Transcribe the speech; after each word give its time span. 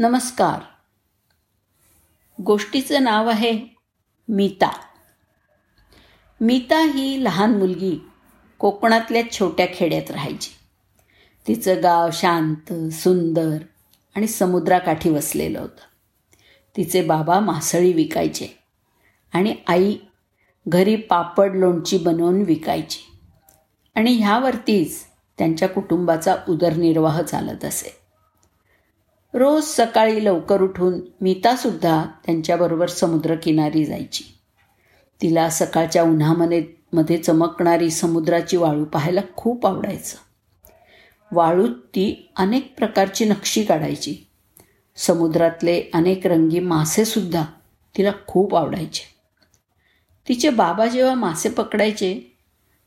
नमस्कार. 0.00 0.60
गोष्टीचं 2.42 3.02
नाव 3.02 3.28
आहे 3.28 3.66
मीता. 4.28 4.70
मीता 6.40 6.78
ही 6.78 7.24
लहान 7.24 7.58
मुलगी 7.58 8.08
कोकणातल्या 8.58 9.32
छोट्या 9.32 9.66
खेड्यात 9.74 10.10
राहायची. 10.10 10.50
तिचं 11.46 11.82
गाव 11.82 12.10
शांत 12.12 12.92
सुंदर 12.92 13.58
आणि 14.16 14.26
समुद्राकाठी 14.26 15.10
वसलेलं 15.10 15.60
होतं. 15.60 15.80
तिचे 16.76 17.02
बाबा 17.02 17.40
मासळी 17.40 17.92
विकायचे 17.92 18.58
आणि 19.32 19.56
आई 19.68 19.96
घरी 20.68 20.96
पापड 20.96 21.56
लोणची 21.56 21.98
बनवून 21.98 22.42
विकायची. 22.42 23.18
आणि 23.94 24.12
ह्यावरतीच 24.12 25.04
त्यांच्या 25.38 25.68
कुटुंबाचा 25.68 26.36
उदरनिर्वाह 26.48 27.22
चालत 27.22 27.64
असे. 27.64 27.99
रोज 29.34 29.64
सकाळी 29.64 30.24
लवकर 30.24 30.62
उठून 30.62 31.00
मीतासुद्धा 31.20 32.06
त्यांच्याबरोबर 32.26 32.86
समुद्रकिनारी 32.86 33.84
जायची. 33.84 34.24
तिला 35.22 35.50
सकाळच्या 35.50 36.02
उन्हामध्ये 36.02 36.66
मध्ये 36.92 37.18
चमकणारी 37.18 37.90
समुद्राची 37.90 38.56
वाळू 38.56 38.84
पाहायला 38.84 39.20
खूप 39.36 39.66
आवडायचं. 39.66 40.16
वाळूत 41.32 41.70
ती 41.70 42.32
अनेक 42.36 42.74
प्रकारची 42.76 43.24
नक्षी 43.24 43.64
काढायची. 43.64 44.16
समुद्रातले 44.96 45.82
अनेक 45.94 46.26
रंगी 46.26 46.60
मासेसुद्धा 46.60 47.44
तिला 47.96 48.12
खूप 48.26 48.54
आवडायचे. 48.54 49.02
तिचे 50.28 50.50
बाबा 50.50 50.86
जेव्हा 50.86 51.14
मासे 51.14 51.48
पकडायचे 51.48 52.36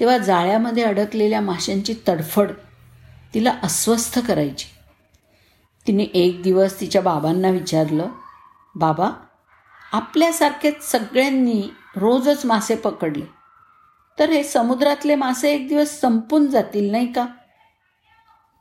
तेव्हा 0.00 0.18
जाळ्यामध्ये 0.18 0.82
अडकलेल्या 0.82 1.40
माशांची 1.40 1.94
तडफड 2.08 2.50
तिला 3.34 3.54
अस्वस्थ 3.62 4.18
करायची. 4.18 4.75
तिने 5.86 6.02
एक 6.02 6.42
दिवस 6.42 6.80
तिच्या 6.80 7.02
बाबांना 7.02 7.48
विचारलं 7.48 8.08
बाबा 8.74 9.10
आपल्यासारखेच 9.92 10.82
सगळ्यांनी 10.82 11.62
रोजच 11.96 12.46
मासे 12.46 12.76
पकडले. 12.76 13.24
तर 14.18 14.30
हे 14.30 14.44
समुद्रातले 14.44 15.14
मासे 15.14 15.54
एक 15.54 15.68
दिवस 15.68 16.00
संपून 16.00 16.46
जातील 16.46 16.90
नाही 16.90 17.12
का? 17.12 17.26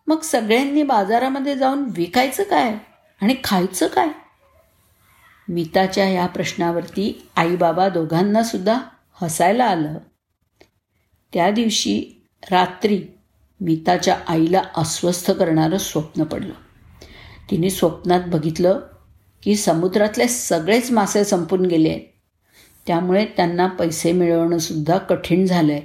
मग 0.07 0.21
सगळ्यांनी 0.21 0.83
बाजारामध्ये 0.83 1.55
जाऊन 1.55 1.85
विकायचं 1.87 2.43
काय 2.43 2.77
आणि 3.21 3.35
खायचं 3.43 3.87
काय? 3.87 4.07
मीताच्या 5.47 6.09
या 6.09 6.27
प्रश्नावरती 6.27 7.29
आई 7.35 7.55
बाबा 7.55 7.89
दोघांना 7.89 8.43
सुद्धा 8.43 8.79
हसायला 9.21 9.65
आलं. 9.65 9.97
त्या 11.33 11.51
दिवशी 11.51 12.25
रात्री 12.51 13.03
मीताच्या 13.61 14.17
आईला 14.27 14.61
अस्वस्थ 14.77 15.31
करणारं 15.31 15.77
स्वप्न 15.77 16.23
पडलं. 16.23 16.53
तिने 17.51 17.69
स्वप्नात 17.69 18.21
बघितलं 18.27 18.79
की 19.43 19.55
समुद्रातले 19.55 20.27
सगळेच 20.27 20.91
मासे 20.91 21.23
संपून 21.23 21.65
गेले. 21.65 21.89
आहेत 21.89 22.01
त्यामुळे 22.87 23.25
त्यांना 23.25 23.67
पैसे 23.67 24.11
मिळवणंसुद्धा 24.11 24.97
कठीण 24.97 25.45
झालं 25.45 25.73
आहे 25.73 25.81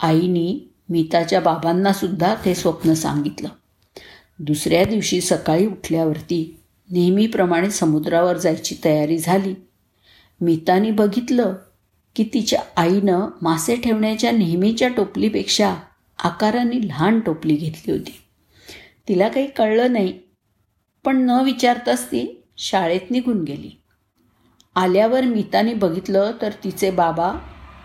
आईनी 0.00 0.68
मीताच्या 0.88 1.40
बाबांनासुद्धा 1.40 2.34
ते 2.44 2.54
स्वप्न 2.54 2.92
सांगितलं. 2.92 3.48
दुसऱ्या 4.38 4.84
दिवशी 4.84 5.20
सकाळी 5.20 5.66
उठल्यावरती 5.66 6.60
नेहमीप्रमाणे 6.90 7.70
समुद्रावर 7.70 8.36
जायची 8.36 8.76
तयारी 8.84 9.18
झाली. 9.18 9.54
मीतानी 10.40 10.90
बघितलं 10.90 11.54
की 12.16 12.24
तिच्या 12.34 12.62
आईनं 12.76 13.28
मासे 13.42 13.76
ठेवण्याच्या 13.76 14.30
नेहमीच्या 14.30 14.88
टोपलीपेक्षा 14.88 15.76
आकाराने 16.24 16.88
लहान 16.88 17.20
टोपली 17.20 17.54
घेतली 17.56 17.92
होती. 17.92 18.20
तिला 19.08 19.28
काही 19.28 19.46
कळलं 19.46 19.92
नाही. 19.92 20.21
पण 21.04 21.16
न 21.16 21.40
विचारताच 21.44 22.06
ती 22.06 22.42
शाळेत 22.58 23.10
निघून 23.10 23.42
गेली. 23.44 23.70
आल्यावर 24.74 25.20
मीताने 25.20 25.74
बघितलं 25.74 26.30
तर 26.42 26.50
तिचे 26.64 26.90
बाबा 26.90 27.32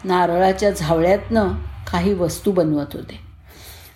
नारळाच्या 0.04 0.70
झावळ्यातनं 0.72 1.54
काही 1.92 2.14
वस्तू 2.14 2.52
बनवत 2.52 2.94
होते 2.94 3.20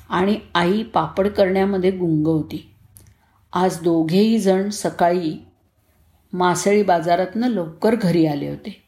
आणि 0.09 0.38
आई 0.56 0.84
पापड 0.84 1.28
करण्यामध्ये 1.28 1.91
गुंग 1.91 2.28
होती. 2.28 2.68
आज 3.53 3.81
दोघेही 3.81 4.40
जण 4.40 4.69
सकाळी 4.69 5.38
मासळी 6.34 6.84
बाजारातनं 6.84 7.47
लवकर 7.47 7.96
घरी 7.96 8.25
आले 8.25 8.50
होते. 8.50 8.81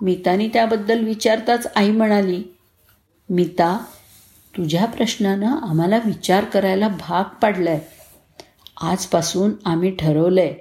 मीताने 0.00 0.48
त्याबद्दल 0.48 1.04
विचारताच 1.04 1.66
आई 1.76 1.90
म्हणाली 1.90 2.42
मीता 3.28 3.76
तुझ्या 4.54 4.84
प्रश्नानं 4.86 5.56
आम्हाला 5.56 5.98
विचार 6.04 6.44
करायला 6.44 6.88
भाग 6.88 7.24
पाडलाय. 7.42 7.80
आजपासून 8.80 9.52
आम्ही 9.64 9.90
ठरवलं 9.96 10.40
आहे 10.40 10.54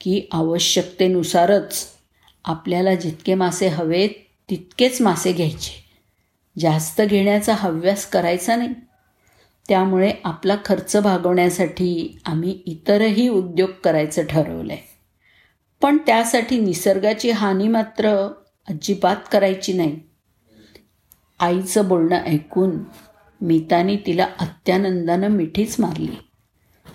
की 0.00 0.28
आवश्यकतेनुसारच 0.32 1.86
आपल्याला 2.44 2.94
जितके 2.94 3.34
मासे 3.34 3.68
हवेत 3.68 4.10
तितकेच 4.50 5.00
मासे 5.02 5.32
घ्यायचे. 5.32 5.84
जास्त 6.58 7.00
घेण्याचा 7.00 7.54
हव्यास 7.54 8.06
करायचा 8.06 8.56
नाही. 8.56 8.70
त्यामुळे 9.68 10.12
आपला 10.24 10.56
खर्च 10.64 10.96
भागवण्यासाठी 10.96 12.18
आम्ही 12.24 12.62
इतरही 12.66 13.28
उद्योग 13.28 13.70
करायचं 13.84 14.22
ठरवलं 14.24 14.72
आहे 14.72 14.82
पण 15.82 15.98
त्यासाठी 16.06 16.58
निसर्गाची 16.58 17.30
हानी 17.30 17.68
मात्र 17.68 18.28
अजिबात 18.68 19.16
करायची 19.32 19.72
नाही. 19.72 20.00
आईचं 21.40 21.88
बोलणं 21.88 22.16
ऐकून 22.16 22.78
मीतानी 23.40 23.96
तिला 23.96 24.28
अत्यानंदानं 24.40 25.28
मिठीच 25.28 25.76
मारली. 25.78 26.16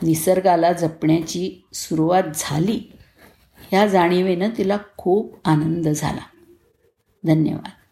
निसर्गाला 0.01 0.73
जपण्याची 0.73 1.67
सुरुवात 1.73 2.23
झाली. 2.35 2.81
ह्या 3.71 3.87
जाणीवेनं 3.87 4.49
तिला 4.57 4.77
खूप 4.97 5.35
आनंद 5.45 5.89
झाला. 5.89 6.21
धन्यवाद. 7.25 7.82